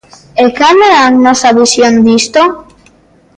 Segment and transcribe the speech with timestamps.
[0.43, 2.41] ¿E cal é a nosa visión disto?